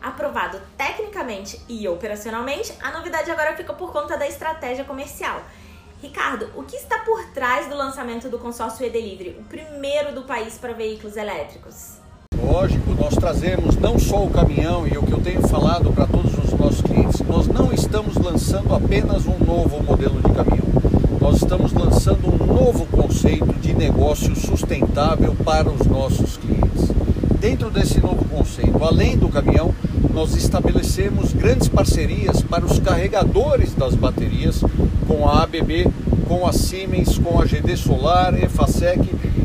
Aprovado 0.00 0.60
tecnicamente 0.78 1.60
e 1.68 1.88
operacionalmente, 1.88 2.72
a 2.80 2.92
novidade 2.92 3.28
agora 3.28 3.56
fica 3.56 3.72
por 3.72 3.90
conta 3.92 4.16
da 4.16 4.28
estratégia 4.28 4.84
comercial. 4.84 5.42
Ricardo, 6.02 6.48
o 6.56 6.64
que 6.64 6.74
está 6.74 6.98
por 6.98 7.26
trás 7.26 7.68
do 7.68 7.76
lançamento 7.76 8.28
do 8.28 8.36
consórcio 8.36 8.84
e-Delivery, 8.84 9.36
o 9.38 9.44
primeiro 9.44 10.12
do 10.12 10.22
país 10.22 10.58
para 10.58 10.72
veículos 10.72 11.16
elétricos? 11.16 12.00
Lógico, 12.42 12.90
nós 12.90 13.14
trazemos 13.14 13.76
não 13.76 14.00
só 14.00 14.24
o 14.24 14.28
caminhão 14.28 14.84
e 14.84 14.98
o 14.98 15.02
que 15.04 15.12
eu 15.12 15.20
tenho 15.20 15.46
falado 15.46 15.92
para 15.92 16.08
todos 16.08 16.36
os 16.36 16.58
nossos 16.58 16.82
clientes, 16.82 17.20
nós 17.20 17.46
não 17.46 17.72
estamos 17.72 18.16
lançando 18.16 18.74
apenas 18.74 19.26
um 19.26 19.38
novo 19.38 19.80
modelo 19.80 20.20
de 20.20 20.34
caminhão. 20.34 20.66
Nós 21.20 21.36
estamos 21.36 21.72
lançando 21.72 22.26
um 22.26 22.46
novo 22.46 22.84
conceito 22.86 23.52
de 23.60 23.72
negócio 23.72 24.34
sustentável 24.34 25.36
para 25.44 25.70
os 25.70 25.86
nossos 25.86 26.36
clientes. 26.36 26.90
Dentro 27.38 27.70
desse 27.70 28.00
novo 28.00 28.24
conceito, 28.24 28.82
além 28.82 29.16
do 29.16 29.28
caminhão, 29.28 29.72
nós 30.12 30.36
estabelecemos 30.36 31.32
grandes 31.32 31.68
parcerias 31.68 32.42
para 32.42 32.64
os 32.64 32.78
carregadores 32.78 33.74
das 33.74 33.94
baterias 33.94 34.60
com 35.08 35.26
a 35.26 35.42
ABB, 35.42 35.88
com 36.28 36.46
a 36.46 36.52
Siemens, 36.52 37.18
com 37.18 37.40
a 37.40 37.46
GD 37.46 37.76
Solar, 37.76 38.34
EFASEC 38.34 39.00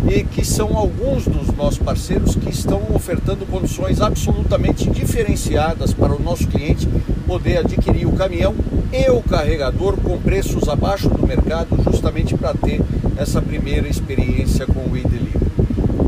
e 0.09 0.23
que 0.23 0.45
são 0.45 0.77
alguns 0.77 1.25
dos 1.25 1.55
nossos 1.55 1.79
parceiros 1.79 2.35
que 2.35 2.49
estão 2.49 2.81
ofertando 2.93 3.45
condições 3.45 4.01
absolutamente 4.01 4.89
diferenciadas 4.89 5.93
para 5.93 6.13
o 6.13 6.21
nosso 6.21 6.47
cliente 6.47 6.87
poder 7.25 7.57
adquirir 7.57 8.05
o 8.05 8.13
caminhão 8.13 8.53
e 8.91 9.09
o 9.09 9.21
carregador 9.21 9.97
com 9.97 10.17
preços 10.17 10.67
abaixo 10.67 11.09
do 11.09 11.25
mercado, 11.25 11.77
justamente 11.89 12.35
para 12.35 12.53
ter 12.53 12.81
essa 13.17 13.41
primeira 13.41 13.87
experiência 13.87 14.65
com 14.65 14.89
o 14.89 14.97
e-delivery. 14.97 15.47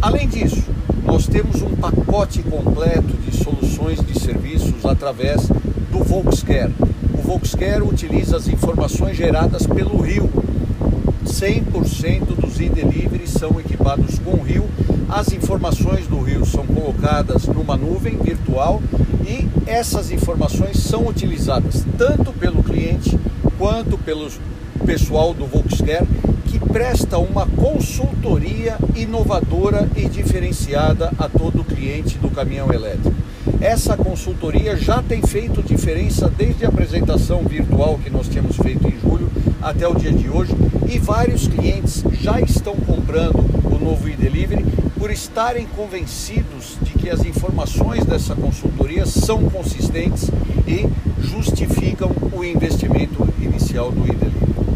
Além 0.01 0.27
disso, 0.27 0.63
nós 1.03 1.27
temos 1.27 1.61
um 1.61 1.75
pacote 1.75 2.43
completo 2.43 3.15
de 3.25 3.35
soluções 3.35 3.99
de 3.99 4.19
serviços 4.19 4.85
através 4.85 5.47
do 5.91 6.03
Volkscare. 6.03 6.73
O 7.13 7.21
Volkscare 7.21 7.81
utiliza 7.81 8.37
as 8.37 8.47
informações 8.47 9.17
geradas 9.17 9.65
pelo 9.65 10.01
Rio. 10.01 10.29
100% 11.25 12.35
dos 12.35 12.59
e-deliveries 12.59 13.31
são 13.31 13.59
equipados 13.59 14.19
com 14.19 14.31
o 14.31 14.43
Rio. 14.43 14.65
As 15.07 15.31
informações 15.31 16.07
do 16.07 16.19
Rio 16.21 16.45
são 16.45 16.65
colocadas 16.65 17.45
numa 17.47 17.77
nuvem 17.77 18.17
virtual 18.17 18.81
e 19.27 19.47
essas 19.67 20.11
informações 20.11 20.77
são 20.77 21.07
utilizadas 21.07 21.85
tanto 21.97 22.31
pelo 22.33 22.63
cliente 22.63 23.17
quanto 23.57 23.97
pelo 23.97 24.29
pessoal 24.85 25.33
do 25.33 25.45
Volkscare 25.45 26.07
presta 26.71 27.17
uma 27.17 27.47
consultoria 27.47 28.77
inovadora 28.95 29.89
e 29.95 30.07
diferenciada 30.07 31.11
a 31.17 31.27
todo 31.27 31.63
cliente 31.63 32.17
do 32.19 32.29
caminhão 32.29 32.71
elétrico. 32.71 33.15
Essa 33.59 33.97
consultoria 33.97 34.77
já 34.77 35.01
tem 35.01 35.21
feito 35.21 35.63
diferença 35.63 36.29
desde 36.29 36.65
a 36.65 36.69
apresentação 36.69 37.43
virtual 37.43 37.97
que 37.97 38.09
nós 38.09 38.27
tínhamos 38.27 38.55
feito 38.57 38.87
em 38.87 38.99
julho 38.99 39.29
até 39.61 39.87
o 39.87 39.95
dia 39.95 40.11
de 40.11 40.29
hoje 40.29 40.53
e 40.87 40.99
vários 40.99 41.47
clientes 41.47 42.03
já 42.21 42.39
estão 42.39 42.75
comprando 42.75 43.39
o 43.65 43.83
novo 43.83 44.07
e-delivery 44.07 44.63
por 44.97 45.09
estarem 45.09 45.65
convencidos 45.75 46.77
de 46.81 46.91
que 46.91 47.09
as 47.09 47.25
informações 47.25 48.05
dessa 48.05 48.35
consultoria 48.35 49.05
são 49.07 49.49
consistentes 49.49 50.29
e 50.67 50.87
justificam 51.19 52.11
o 52.31 52.43
investimento 52.43 53.27
inicial 53.39 53.91
do 53.91 54.01
e-delivery. 54.03 54.68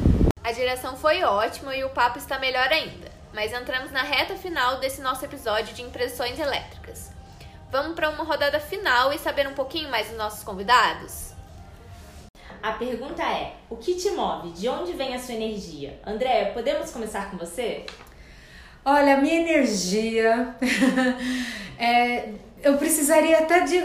A 0.44 0.52
direção 0.52 0.98
foi 0.98 1.24
ótima 1.24 1.74
e 1.74 1.86
o 1.86 1.90
papo 1.92 2.18
está 2.18 2.38
melhor 2.38 2.68
ainda, 2.68 3.10
mas 3.34 3.54
entramos 3.54 3.92
na 3.92 4.04
reta 4.04 4.36
final 4.36 4.78
desse 4.78 5.00
nosso 5.00 5.24
episódio 5.24 5.74
de 5.74 5.82
impressões 5.82 6.38
elétricas. 6.38 7.12
Vamos 7.72 7.96
para 7.96 8.10
uma 8.10 8.26
rodada 8.26 8.60
final 8.60 9.14
e 9.14 9.18
saber 9.18 9.48
um 9.48 9.54
pouquinho 9.54 9.90
mais 9.90 10.08
dos 10.10 10.18
nossos 10.18 10.44
convidados? 10.44 11.32
A 12.62 12.74
pergunta 12.74 13.24
é: 13.24 13.54
o 13.70 13.78
que 13.78 13.96
te 13.96 14.12
move? 14.12 14.52
De 14.52 14.68
onde 14.68 14.92
vem 14.92 15.16
a 15.16 15.20
sua 15.20 15.34
energia? 15.34 15.98
André, 16.06 16.52
podemos 16.54 16.92
começar 16.92 17.32
com 17.32 17.38
você? 17.38 17.86
Olha, 18.84 19.16
a 19.16 19.22
minha 19.22 19.40
energia. 19.42 20.56
é, 21.80 22.34
eu 22.62 22.78
precisaria 22.78 23.40
até 23.40 23.62
de 23.62 23.82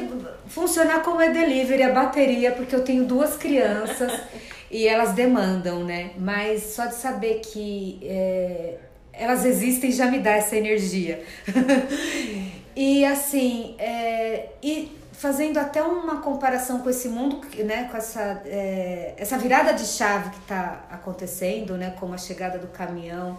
funcionar 0.48 1.04
como 1.04 1.20
é 1.20 1.30
delivery, 1.30 1.84
a 1.84 1.92
bateria, 1.92 2.50
porque 2.50 2.74
eu 2.74 2.82
tenho 2.82 3.04
duas 3.04 3.36
crianças. 3.36 4.12
e 4.70 4.86
elas 4.86 5.12
demandam, 5.12 5.84
né? 5.84 6.10
Mas 6.18 6.62
só 6.74 6.86
de 6.86 6.94
saber 6.94 7.40
que 7.40 7.98
é, 8.02 8.76
elas 9.12 9.44
existem 9.44 9.90
já 9.90 10.06
me 10.06 10.18
dá 10.18 10.32
essa 10.32 10.56
energia. 10.56 11.24
e 12.76 13.04
assim, 13.04 13.74
é, 13.78 14.50
e 14.62 14.96
fazendo 15.12 15.58
até 15.58 15.82
uma 15.82 16.20
comparação 16.20 16.80
com 16.80 16.88
esse 16.88 17.08
mundo, 17.08 17.40
né? 17.64 17.88
Com 17.90 17.96
essa, 17.96 18.42
é, 18.46 19.14
essa 19.16 19.36
virada 19.36 19.72
de 19.72 19.84
chave 19.84 20.30
que 20.30 20.38
está 20.38 20.86
acontecendo, 20.90 21.76
né? 21.76 21.94
Com 21.98 22.12
a 22.12 22.18
chegada 22.18 22.58
do 22.58 22.68
caminhão 22.68 23.38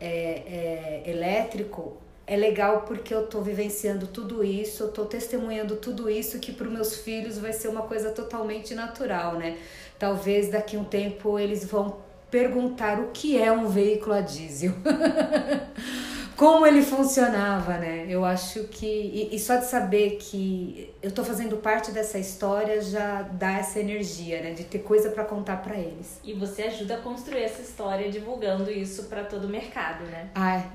é, 0.00 1.02
é, 1.06 1.10
elétrico, 1.10 1.96
é 2.26 2.36
legal 2.36 2.82
porque 2.82 3.14
eu 3.14 3.26
tô 3.26 3.40
vivenciando 3.40 4.06
tudo 4.06 4.42
isso, 4.42 4.84
eu 4.84 4.88
tô 4.88 5.04
testemunhando 5.04 5.76
tudo 5.76 6.08
isso 6.08 6.38
que 6.38 6.52
para 6.52 6.66
os 6.66 6.72
meus 6.72 6.96
filhos 6.96 7.38
vai 7.38 7.52
ser 7.52 7.68
uma 7.68 7.82
coisa 7.82 8.10
totalmente 8.10 8.74
natural, 8.74 9.34
né? 9.34 9.58
Talvez 9.98 10.50
daqui 10.50 10.76
um 10.76 10.84
tempo 10.84 11.38
eles 11.38 11.64
vão 11.64 11.98
perguntar 12.30 12.98
o 12.98 13.10
que 13.12 13.38
é 13.40 13.52
um 13.52 13.68
veículo 13.68 14.14
a 14.14 14.20
diesel. 14.20 14.72
Como 16.36 16.66
ele 16.66 16.82
funcionava, 16.82 17.78
né? 17.78 18.06
Eu 18.08 18.24
acho 18.24 18.64
que. 18.64 18.86
E, 18.86 19.34
e, 19.34 19.38
só 19.38 19.56
de 19.56 19.66
saber 19.66 20.16
que 20.20 20.92
eu 21.02 21.12
tô 21.12 21.24
fazendo 21.24 21.56
parte 21.58 21.92
dessa 21.92 22.18
história 22.18 22.80
já 22.82 23.22
dá 23.22 23.52
essa 23.52 23.78
energia, 23.78 24.42
né? 24.42 24.52
De 24.52 24.64
ter 24.64 24.80
coisa 24.80 25.10
para 25.10 25.24
contar 25.24 25.58
para 25.58 25.76
eles. 25.76 26.18
E 26.24 26.32
você 26.34 26.64
ajuda 26.64 26.96
a 26.96 26.98
construir 26.98 27.44
essa 27.44 27.62
história 27.62 28.10
divulgando 28.10 28.70
isso 28.70 29.04
para 29.04 29.24
todo 29.24 29.44
o 29.44 29.48
mercado, 29.48 30.04
né? 30.04 30.30
Ai. 30.34 30.64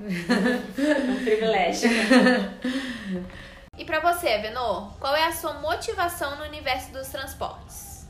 um 1.08 1.24
privilégio. 1.24 1.90
e 3.76 3.84
para 3.84 4.00
você, 4.00 4.38
Venor, 4.38 4.96
qual 4.98 5.14
é 5.14 5.26
a 5.26 5.32
sua 5.32 5.60
motivação 5.60 6.36
no 6.38 6.44
universo 6.44 6.90
dos 6.92 7.08
transportes? 7.08 8.06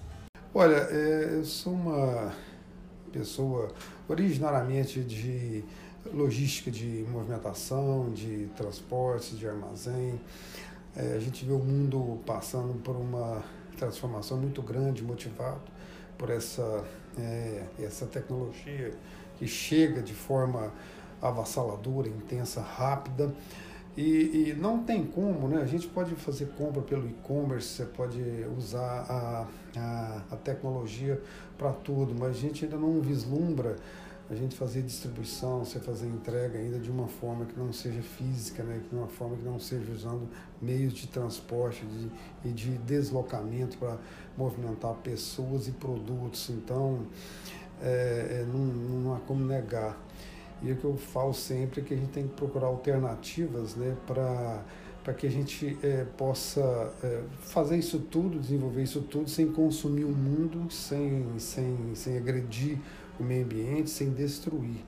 Olha, 0.55 0.77
é, 0.91 1.31
eu 1.33 1.45
sou 1.45 1.73
uma 1.73 2.33
pessoa 3.13 3.73
originariamente 4.09 5.01
de 5.01 5.65
logística 6.13 6.71
de 6.71 7.05
movimentação, 7.11 8.11
de 8.11 8.49
transporte, 8.57 9.37
de 9.37 9.47
armazém. 9.47 10.21
É, 10.97 11.15
a 11.15 11.21
gente 11.21 11.45
vê 11.45 11.53
o 11.53 11.59
mundo 11.59 12.21
passando 12.27 12.75
por 12.83 12.97
uma 12.97 13.43
transformação 13.77 14.37
muito 14.37 14.63
grande, 14.63 15.03
motivado 15.03 15.61
por 16.19 16.31
essa, 16.31 16.85
é, 17.19 17.65
essa 17.79 18.07
tecnologia 18.07 18.93
que 19.39 19.47
chega 19.47 20.03
de 20.03 20.13
forma 20.13 20.73
avassaladora, 21.21 22.09
intensa, 22.09 22.61
rápida. 22.61 23.33
E, 23.97 24.51
e, 24.51 24.57
não 24.59 24.85
tem 24.85 25.05
como, 25.05 25.49
né? 25.49 25.61
A 25.61 25.67
gente 25.67 25.87
pode 25.89 26.15
fazer 26.15 26.47
compra 26.57 26.81
pelo 26.81 27.09
e-commerce, 27.09 27.69
você 27.69 27.85
pode 27.85 28.23
usar 28.57 29.07
a, 29.09 29.47
a, 29.77 30.23
a 30.31 30.37
tecnologia 30.37 31.21
para 31.59 31.73
tudo, 31.73 32.15
mas 32.19 32.37
a 32.37 32.41
gente 32.41 32.65
ainda 32.65 32.77
não 32.77 33.01
vislumbra 33.01 33.77
a 34.31 34.35
gente 34.37 34.55
fazer 34.55 34.83
distribuição, 34.83 35.65
você 35.65 35.81
fazer 35.81 36.07
entrega 36.07 36.57
ainda 36.57 36.79
de 36.79 36.89
uma 36.89 37.09
forma 37.09 37.45
que 37.45 37.59
não 37.59 37.73
seja 37.73 38.01
física, 38.01 38.63
né? 38.63 38.81
de 38.89 38.97
uma 38.97 39.09
forma 39.09 39.37
que 39.37 39.43
não 39.43 39.59
seja 39.59 39.91
usando 39.91 40.29
meios 40.63 40.93
de 40.93 41.09
transporte 41.09 41.85
de, 41.85 42.09
e 42.49 42.53
de 42.53 42.79
deslocamento 42.79 43.77
para 43.77 43.99
movimentar 44.39 44.95
pessoas 44.95 45.67
e 45.67 45.73
produtos. 45.73 46.49
Então, 46.49 47.07
é, 47.83 48.43
é, 48.43 48.47
não, 48.47 48.61
não 48.61 49.15
há 49.15 49.19
como 49.19 49.45
negar. 49.45 49.99
E 50.63 50.71
o 50.71 50.77
que 50.77 50.85
eu 50.85 50.97
falo 50.97 51.35
sempre 51.35 51.81
é 51.81 51.85
que 51.85 51.95
a 51.95 51.97
gente 51.97 52.11
tem 52.11 52.29
que 52.29 52.35
procurar 52.35 52.69
alternativas 52.69 53.75
né, 53.75 53.97
para 54.07 55.13
que 55.15 55.27
a 55.27 55.31
gente 55.31 55.77
é, 55.83 56.05
possa 56.17 56.93
é, 57.03 57.23
fazer 57.41 57.79
isso 57.79 57.99
tudo, 57.99 58.39
desenvolver 58.39 58.85
isso 58.85 59.01
tudo 59.01 59.29
sem 59.29 59.51
consumir 59.51 60.05
o 60.05 60.15
mundo, 60.15 60.71
sem, 60.71 61.27
sem, 61.39 61.95
sem 61.97 62.17
agredir 62.17 62.79
o 63.21 63.25
meio 63.25 63.45
ambiente, 63.45 63.91
sem 63.91 64.11
destruir. 64.11 64.85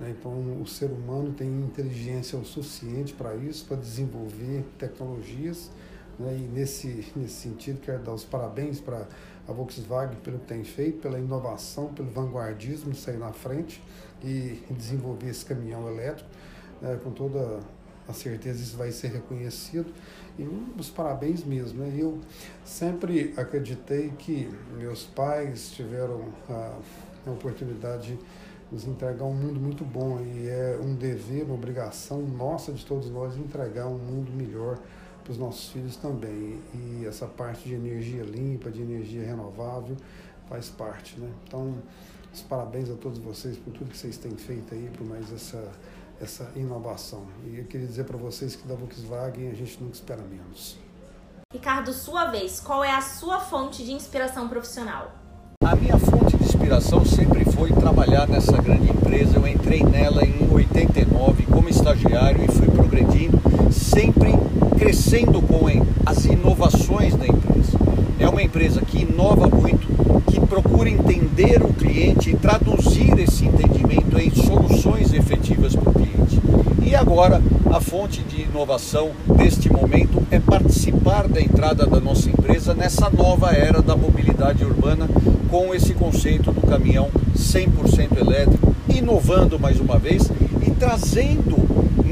Né? 0.00 0.14
Então, 0.18 0.60
o 0.60 0.66
ser 0.66 0.90
humano 0.90 1.32
tem 1.32 1.48
inteligência 1.48 2.38
o 2.38 2.44
suficiente 2.44 3.12
para 3.12 3.34
isso, 3.36 3.64
para 3.66 3.76
desenvolver 3.76 4.64
tecnologias. 4.78 5.70
Né? 6.18 6.36
E 6.38 6.48
nesse, 6.48 7.06
nesse 7.14 7.34
sentido, 7.34 7.80
quero 7.80 8.02
dar 8.02 8.12
os 8.12 8.24
parabéns 8.24 8.80
para 8.80 9.06
a 9.46 9.52
Volkswagen 9.52 10.16
pelo 10.22 10.38
que 10.38 10.46
tem 10.46 10.64
feito, 10.64 11.00
pela 11.00 11.18
inovação, 11.18 11.92
pelo 11.92 12.10
vanguardismo, 12.10 12.94
sair 12.94 13.18
na 13.18 13.32
frente 13.32 13.82
e 14.22 14.58
desenvolver 14.70 15.28
esse 15.28 15.44
caminhão 15.44 15.86
elétrico. 15.88 16.28
Né? 16.80 16.98
Com 17.02 17.10
toda 17.10 17.60
a 18.06 18.12
certeza 18.12 18.62
isso 18.62 18.76
vai 18.76 18.90
ser 18.90 19.08
reconhecido. 19.08 19.92
E 20.38 20.42
os 20.78 20.90
parabéns 20.90 21.44
mesmo. 21.44 21.82
Né? 21.82 21.94
Eu 21.98 22.18
sempre 22.64 23.32
acreditei 23.36 24.10
que 24.18 24.48
meus 24.76 25.04
pais 25.04 25.70
tiveram 25.70 26.28
a, 26.48 26.78
a 27.32 27.34
oportunidade 27.34 28.16
de 28.16 28.18
nos 28.70 28.86
entregar 28.86 29.24
um 29.24 29.34
mundo 29.34 29.60
muito 29.60 29.84
bom 29.84 30.20
e 30.20 30.48
é 30.48 30.78
um 30.82 30.94
dever, 30.94 31.44
uma 31.44 31.54
obrigação 31.54 32.20
nossa 32.22 32.72
de 32.72 32.84
todos 32.84 33.10
nós 33.10 33.36
entregar 33.36 33.86
um 33.86 33.98
mundo 33.98 34.32
melhor 34.32 34.78
para 35.22 35.32
os 35.32 35.38
nossos 35.38 35.70
filhos 35.70 35.96
também. 35.96 36.60
E 36.74 37.06
essa 37.06 37.26
parte 37.26 37.68
de 37.68 37.74
energia 37.74 38.22
limpa, 38.22 38.70
de 38.70 38.82
energia 38.82 39.24
renovável, 39.24 39.96
faz 40.48 40.68
parte. 40.68 41.18
Né? 41.18 41.30
Então, 41.46 41.74
os 42.32 42.42
parabéns 42.42 42.90
a 42.90 42.94
todos 42.94 43.18
vocês 43.18 43.56
por 43.56 43.72
tudo 43.72 43.90
que 43.90 43.96
vocês 43.96 44.16
têm 44.16 44.36
feito 44.36 44.74
aí, 44.74 44.90
por 44.96 45.06
mais 45.06 45.32
essa, 45.32 45.70
essa 46.20 46.50
inovação. 46.56 47.26
E 47.46 47.58
eu 47.58 47.64
queria 47.64 47.86
dizer 47.86 48.04
para 48.04 48.18
vocês 48.18 48.56
que 48.56 48.66
da 48.66 48.74
Volkswagen 48.74 49.50
a 49.50 49.54
gente 49.54 49.80
nunca 49.80 49.94
espera 49.94 50.22
menos. 50.22 50.76
Ricardo, 51.52 51.92
sua 51.92 52.26
vez, 52.26 52.58
qual 52.58 52.82
é 52.82 52.90
a 52.90 53.00
sua 53.00 53.38
fonte 53.38 53.84
de 53.84 53.92
inspiração 53.92 54.48
profissional? 54.48 55.12
A 55.62 55.76
minha 55.76 55.96
fonte 55.96 56.36
de 56.36 56.43
inspiração 56.64 57.04
sempre 57.04 57.44
foi 57.44 57.70
trabalhar 57.72 58.26
nessa 58.26 58.56
grande 58.56 58.88
empresa. 58.88 59.36
Eu 59.36 59.46
entrei 59.46 59.84
nela 59.84 60.24
em 60.24 60.48
89 60.50 61.42
como 61.42 61.68
estagiário 61.68 62.42
e 62.42 62.48
fui 62.50 62.66
progredindo, 62.68 63.38
sempre 63.70 64.32
crescendo 64.78 65.42
com 65.42 65.66
as 66.06 66.24
inovações 66.24 67.14
da 67.16 67.26
empresa. 67.26 67.78
É 68.18 68.26
uma 68.26 68.42
empresa 68.42 68.80
que 68.80 69.02
inova 69.02 69.46
muito, 69.46 69.86
que 70.26 70.40
procura 70.40 70.88
entender 70.88 71.62
o 71.62 71.74
cliente 71.74 72.30
e 72.30 72.36
traduzir 72.36 73.18
esse 73.18 73.44
entendimento 73.44 74.18
em 74.18 74.30
soluções 74.30 75.12
efetivas 75.12 75.76
para 75.76 75.90
o 75.90 75.92
cliente. 75.92 76.40
E 76.82 76.94
agora, 76.94 77.42
a 77.74 77.80
fonte 77.80 78.22
de 78.22 78.42
inovação 78.42 79.10
deste 79.36 79.68
momento 79.68 80.22
é 80.30 80.38
participar 80.38 81.26
da 81.26 81.40
entrada 81.40 81.84
da 81.84 81.98
nossa 81.98 82.30
empresa 82.30 82.72
nessa 82.72 83.10
nova 83.10 83.50
era 83.50 83.82
da 83.82 83.96
mobilidade 83.96 84.64
urbana 84.64 85.08
com 85.50 85.74
esse 85.74 85.92
conceito 85.92 86.52
do 86.52 86.60
caminhão 86.60 87.10
100% 87.36 88.16
elétrico, 88.16 88.72
inovando 88.88 89.58
mais 89.58 89.80
uma 89.80 89.98
vez 89.98 90.30
e 90.64 90.70
trazendo 90.70 91.56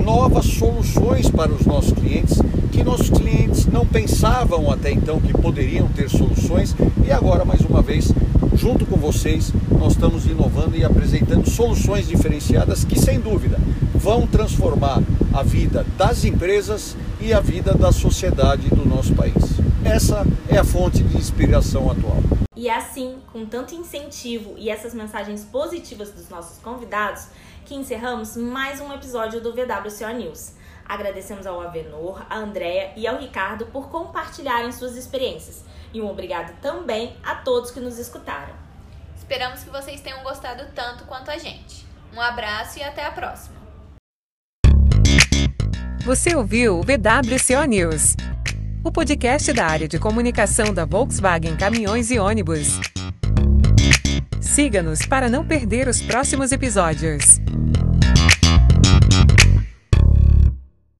novas 0.04 0.46
soluções 0.46 1.30
para 1.30 1.52
os 1.52 1.64
nossos 1.64 1.92
clientes 1.92 2.42
que 2.72 2.82
nossos 2.82 3.10
clientes 3.10 3.64
não 3.66 3.86
pensavam 3.86 4.68
até 4.68 4.90
então 4.90 5.20
que 5.20 5.32
poderiam 5.32 5.86
ter 5.86 6.10
soluções. 6.10 6.74
E 7.06 7.12
agora 7.12 7.44
mais 7.44 7.60
uma 7.60 7.82
vez 7.82 8.12
junto 8.54 8.86
com 8.86 8.96
vocês 8.96 9.52
nós 9.78 9.92
estamos 9.92 10.26
inovando 10.26 10.76
e 10.76 10.84
apresentando 10.84 11.48
soluções 11.48 12.06
diferenciadas 12.06 12.84
que 12.84 12.98
sem 12.98 13.20
dúvida 13.20 13.58
vão 13.94 14.26
transformar 14.26 15.02
a 15.32 15.42
vida 15.42 15.86
das 15.96 16.24
empresas 16.24 16.96
e 17.20 17.32
a 17.32 17.40
vida 17.40 17.74
da 17.74 17.92
sociedade 17.92 18.68
do 18.68 18.84
nosso 18.84 19.14
país. 19.14 19.34
Essa 19.84 20.26
é 20.48 20.58
a 20.58 20.64
fonte 20.64 21.02
de 21.02 21.16
inspiração 21.16 21.90
atual. 21.90 22.18
E 22.54 22.68
assim, 22.68 23.16
com 23.32 23.44
tanto 23.44 23.74
incentivo 23.74 24.54
e 24.56 24.70
essas 24.70 24.94
mensagens 24.94 25.44
positivas 25.44 26.10
dos 26.10 26.28
nossos 26.28 26.58
convidados, 26.58 27.26
que 27.64 27.74
encerramos 27.74 28.36
mais 28.36 28.80
um 28.80 28.92
episódio 28.92 29.40
do 29.40 29.52
VWCO 29.52 30.12
News. 30.16 30.52
Agradecemos 30.84 31.46
ao 31.46 31.60
Avenor, 31.60 32.24
a 32.28 32.36
Andrea 32.36 32.92
e 32.96 33.06
ao 33.06 33.18
Ricardo 33.18 33.66
por 33.66 33.88
compartilharem 33.88 34.72
suas 34.72 34.96
experiências. 34.96 35.64
E 35.92 36.00
um 36.00 36.10
obrigado 36.10 36.58
também 36.60 37.16
a 37.22 37.36
todos 37.36 37.70
que 37.70 37.80
nos 37.80 37.98
escutaram. 37.98 38.54
Esperamos 39.16 39.62
que 39.62 39.70
vocês 39.70 40.00
tenham 40.00 40.22
gostado 40.22 40.64
tanto 40.74 41.04
quanto 41.04 41.30
a 41.30 41.38
gente. 41.38 41.86
Um 42.14 42.20
abraço 42.20 42.78
e 42.78 42.82
até 42.82 43.06
a 43.06 43.12
próxima. 43.12 43.56
Você 46.04 46.34
ouviu 46.34 46.80
o 46.80 46.82
VWCO 46.82 47.64
News, 47.68 48.16
o 48.84 48.90
podcast 48.90 49.52
da 49.52 49.66
área 49.66 49.86
de 49.86 49.98
comunicação 49.98 50.74
da 50.74 50.84
Volkswagen 50.84 51.56
Caminhões 51.56 52.10
e 52.10 52.18
Ônibus. 52.18 52.80
Siga-nos 54.52 55.06
para 55.06 55.30
não 55.30 55.42
perder 55.46 55.88
os 55.88 56.02
próximos 56.02 56.52
episódios. 56.52 57.40